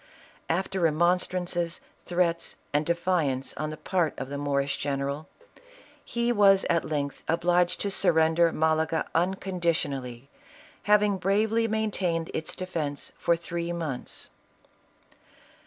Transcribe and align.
After 0.49 0.79
remonstrances, 0.79 1.79
threats, 2.07 2.55
and 2.73 2.87
defiance 2.87 3.53
on 3.55 3.69
the 3.69 3.77
part 3.77 4.17
of 4.17 4.29
the 4.31 4.37
Moorish 4.39 4.77
general, 4.77 5.29
he 6.03 6.31
was 6.31 6.65
at 6.71 6.83
length 6.83 7.23
obliged 7.27 7.79
to 7.81 7.91
surrender 7.91 8.51
Malaga 8.51 9.05
unconditionally, 9.13 10.27
having 10.89 11.17
bravely 11.19 11.67
maintained 11.67 12.31
its 12.33 12.55
defence 12.55 13.11
for 13.19 13.35
three 13.35 13.71
months. 13.71 14.29